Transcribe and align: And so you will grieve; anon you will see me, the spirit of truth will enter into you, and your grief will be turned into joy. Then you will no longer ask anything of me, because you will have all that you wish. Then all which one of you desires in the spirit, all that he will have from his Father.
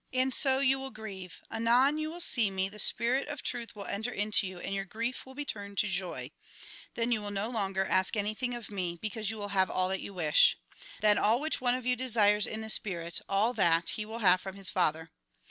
And 0.11 0.33
so 0.33 0.57
you 0.57 0.79
will 0.79 0.89
grieve; 0.89 1.43
anon 1.51 1.99
you 1.99 2.09
will 2.09 2.21
see 2.21 2.49
me, 2.49 2.69
the 2.69 2.79
spirit 2.79 3.27
of 3.27 3.43
truth 3.43 3.75
will 3.75 3.85
enter 3.85 4.09
into 4.09 4.47
you, 4.47 4.57
and 4.57 4.73
your 4.73 4.83
grief 4.83 5.27
will 5.27 5.35
be 5.35 5.45
turned 5.45 5.73
into 5.73 5.87
joy. 5.87 6.31
Then 6.95 7.11
you 7.11 7.21
will 7.21 7.29
no 7.29 7.49
longer 7.51 7.85
ask 7.85 8.17
anything 8.17 8.55
of 8.55 8.71
me, 8.71 8.97
because 8.99 9.29
you 9.29 9.37
will 9.37 9.49
have 9.49 9.69
all 9.69 9.89
that 9.89 10.01
you 10.01 10.11
wish. 10.15 10.57
Then 11.01 11.19
all 11.19 11.39
which 11.39 11.61
one 11.61 11.75
of 11.75 11.85
you 11.85 11.95
desires 11.95 12.47
in 12.47 12.61
the 12.61 12.69
spirit, 12.71 13.21
all 13.29 13.53
that 13.53 13.89
he 13.89 14.03
will 14.03 14.17
have 14.25 14.41
from 14.41 14.55
his 14.55 14.71
Father. 14.71 15.11